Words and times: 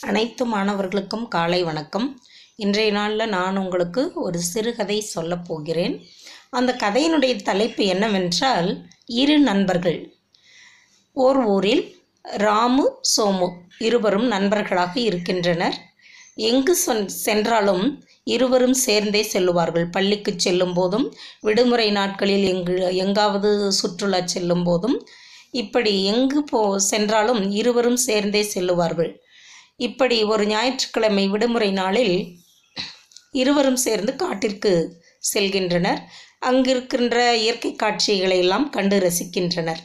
அனைத்து 0.00 0.46
மாணவர்களுக்கும் 0.46 1.28
காலை 1.28 1.62
வணக்கம். 1.64 2.20
இன்றைய 2.56 2.92
நாளில் 2.92 3.28
நான் 3.28 3.56
உங்களுக்கு 3.56 4.12
ஒரு 4.14 4.38
சிறுகதை 4.38 5.00
சொல்லப் 5.00 5.44
போகிறேன். 5.44 6.02
அந்த 6.50 6.76
கதையினுடைய 6.78 7.42
தலைப்பு 7.42 7.84
என்னவென்றால் 7.84 8.86
இரு 9.06 9.38
நண்பர்கள். 9.38 10.14
ஓர் 11.12 11.36
ஊரில் 11.36 11.96
ராமு 12.22 13.00
சோமு 13.16 13.48
இருவரும் 13.78 14.26
நண்பர்களாக 14.26 15.00
இருக்கின்றனர். 15.00 15.74
எங்கு 16.34 16.76
சென்றாலும் 17.06 18.04
இருவரும் 18.24 18.74
சேர்ந்தே 18.74 19.22
செல்லுவார்கள். 19.32 19.90
பள்ளிக்கு 19.90 20.34
செல்லும் 20.36 20.74
போதும் 20.74 21.14
விடுமுறை 21.40 21.90
நாட்களில் 21.90 22.44
எங்கு 22.44 22.96
எங்காவது 22.96 23.72
சுற்றுலா 23.72 24.20
செல்லும் 24.24 24.62
போதும் 24.62 25.06
இப்படி 25.50 26.04
எங்கு 26.04 26.44
போ 26.44 26.78
சென்றாலும் 26.78 27.50
இருவரும் 27.50 27.96
சேர்ந்தே 27.96 28.50
செல்லுவார்கள். 28.54 29.24
இப்படி 29.76 30.22
ஒரு 30.22 30.46
ஞாயிற்றுக்கிழமை 30.46 31.28
விடுமுறை 31.28 31.70
நாளில் 31.70 32.38
இருவரும் 33.30 33.76
சேர்ந்து 33.76 34.16
காட்டிற்கு 34.16 35.04
செல்கின்றனர். 35.34 35.98
அங்கிருக்கின்ற 36.46 37.32
இயற்கை 37.32 37.74
காட்சிகளை 37.74 38.38
எல்லாம் 38.38 38.70
கண்டு 38.70 38.98
ரசிக்கின்றனர். 38.98 39.78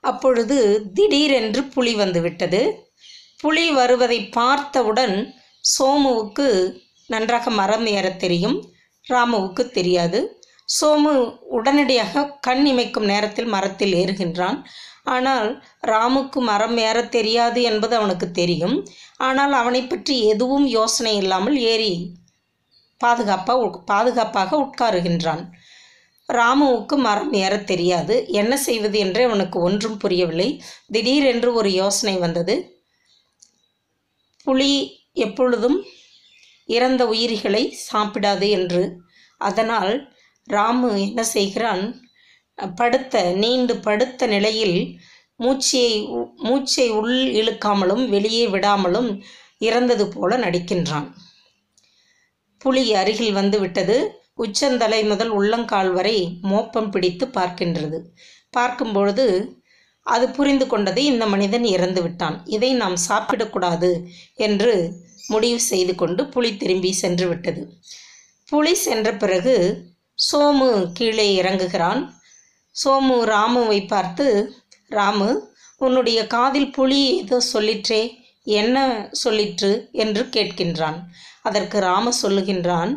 அப்பொழுது 0.00 0.90
திடீரென்று 0.92 1.64
புலி 1.64 1.94
வந்துவிட்டது 1.94 2.92
புலி 3.38 3.70
வருவதை 3.70 4.28
பார்த்தவுடன் 4.28 5.34
சோமுவுக்கு 5.78 6.78
நன்றாக 7.06 7.50
மரம் 7.50 7.86
ஏறத் 7.86 8.18
தெரியும். 8.18 8.72
ராமுவுக்கு 9.08 9.70
தெரியாது. 9.70 10.42
சோமு 10.80 11.36
உடனடியாக 11.38 12.38
கண் 12.40 12.66
இமைக்கும் 12.66 13.04
நேரத்தில் 13.04 13.44
மரத்தில் 13.44 13.92
ஏறுகின்றான். 13.92 14.62
ஆனால் 15.10 15.48
ராமுக்கு 15.86 16.40
மரம் 16.40 16.76
ஏறத் 16.76 17.10
தெரியாது 17.10 17.62
என்பது 17.62 17.96
அவனுக்கு 17.96 18.30
தெரியும். 18.30 18.76
ஆனால் 19.16 19.52
அவனை 19.52 19.82
பற்றி 19.86 20.16
எதுவும் 20.26 20.66
யோசனை 20.66 21.16
இல்லாமல் 21.16 21.58
ஏறி 21.58 21.92
பாதுகாப்பாக 22.98 23.82
பாதுகாப்பாக 23.86 24.58
உட்காருகின்றான். 24.60 25.42
ராமுவுக்கு 26.28 26.96
மரம் 26.96 27.32
ஏறத் 27.32 27.66
தெரியாது. 27.66 28.16
என்ன 28.32 28.56
செய்வது 28.56 28.98
என்று 28.98 29.22
அவனுக்கு 29.24 29.58
ஒன்றும் 29.60 29.96
புரியவில்லை. 29.96 30.48
திடீரென்று 30.88 31.50
ஒரு 31.54 31.70
யோசனை 31.72 32.16
வந்தது. 32.18 32.54
புலி 34.46 34.72
எப்பொழுதும் 35.12 35.78
இறந்த 36.68 37.02
உயிரிகளை 37.06 37.62
சாப்பிடாது 37.92 38.46
என்று. 38.48 38.82
அதனால் 39.40 39.92
ராமு 40.48 40.88
என்ன 41.00 41.22
செய்கிறான்? 41.24 41.82
படுத்த 42.68 43.22
நீண்டு 43.32 43.76
படுத்த 43.76 44.26
நிலையில் 44.26 45.00
மூச்சியை 45.36 46.06
மூச்சை 46.36 46.90
உள் 46.90 47.16
இழுக்காமலும் 47.40 48.08
வெளியே 48.08 48.46
விடாமலும் 48.46 49.22
இறந்தது 49.58 50.08
போல 50.08 50.36
நடிக்கின்றான். 50.36 51.06
புலி 52.58 52.94
அருகில் 52.94 53.32
வந்து 53.32 53.60
விட்டது. 53.60 53.96
உச்சந்தலை 54.34 55.04
முதல் 55.04 55.28
உள்ளங்கால் 55.28 55.92
வரை 55.92 56.38
மோப்பம் 56.42 56.90
பிடித்து 56.90 57.26
பார்க்கின்றது. 57.26 57.98
பார்க்கும்பொழுது 58.50 59.58
அது 60.02 60.28
புரிந்து 60.30 60.66
கொண்டது 60.66 61.04
இந்த 61.04 61.26
மனிதன் 61.26 61.64
இறந்து 61.64 62.02
விட்டான். 62.02 62.46
இதை 62.46 62.72
நாம் 62.72 62.96
சாப்பிடக்கூடாது 63.08 63.90
என்று 64.34 64.92
முடிவு 65.28 65.60
செய்து 65.60 65.94
கொண்டு 65.94 66.26
புலி 66.26 66.56
திரும்பி 66.56 66.92
சென்று 66.92 67.28
விட்டது. 67.28 67.62
புலி 68.44 68.74
சென்ற 68.74 69.14
பிறகு 69.14 69.84
சோமு 70.32 70.92
கீழே 70.92 71.42
இறங்குகிறான். 71.42 72.00
சோமு 72.76 73.16
ராமுவை 73.32 73.86
பார்த்து 73.86 74.26
ராமு 74.88 75.28
உன்னுடைய 75.76 76.26
காதில் 76.26 76.72
புலி 76.72 77.02
ஏதோ 77.16 77.38
சொல்லிற்றே 77.52 78.00
என்ன 78.42 78.76
சொல்லிற்று? 79.24 79.70
என்று 79.92 80.22
கேட்கின்றான். 80.24 80.98
அதற்கு 81.42 81.78
ராம 81.80 82.12
சொல்லுகின்றான் 82.22 82.92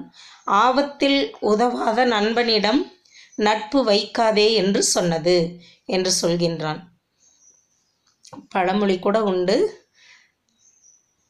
ஆபத்தில் 0.45 1.19
உதவாத 1.39 2.05
நண்பனிடம் 2.05 2.81
நட்பு 3.35 3.79
வைக்காதே 3.85 4.47
என்று 4.53 4.83
சொன்னது 4.83 5.37
என்று 5.85 6.11
சொல்கின்றான். 6.21 6.81
பழமொழி 8.49 8.99
கூட 8.99 9.17
உண்டு. 9.23 9.57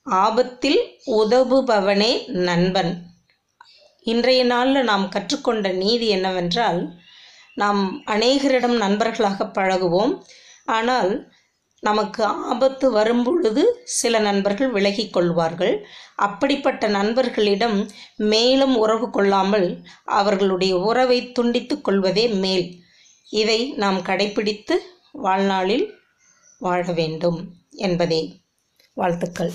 ஆபத்தில் 0.06 0.80
உதவுபவனே 1.20 2.12
நண்பன். 2.28 2.94
இன்றைய 4.06 4.42
நாளில் 4.44 4.84
நாம் 4.84 5.06
கற்றுக்கொண்ட 5.10 5.68
நீதி 5.74 6.08
என்னவென்றால் 6.08 6.80
நாம் 7.54 8.04
அநேகரிடம் 8.08 8.78
நண்பர்களாக 8.78 9.44
பழகுவோம். 9.44 10.14
ஆனால் 10.66 11.32
நமக்கு 11.80 12.24
ஆபத்து 12.24 12.92
வரும்பொழுது 12.92 13.82
சில 13.84 14.20
நண்பர்கள் 14.20 14.72
விலகி 14.72 15.10
கொள்வார்கள். 15.10 15.86
அப்படிப்பட்ட 16.16 16.88
நண்பர்களிடம் 16.88 17.90
மேலும் 18.16 18.78
உறவு 18.78 19.10
கொள்ளாமல் 19.10 19.68
அவர்களுடைய 20.06 20.78
உறவை 20.80 21.32
துண்டித்து 21.32 21.82
கொள்வதே 21.82 22.28
மேல். 22.28 22.68
இதை 23.30 23.60
நாம் 23.72 24.00
கடைபிடித்து 24.00 24.78
வாழ்நாளில் 25.12 25.86
வாழ 26.60 26.92
வேண்டும் 26.92 27.40
என்பதே. 27.72 28.22
வாழ்த்துக்கள். 28.94 29.52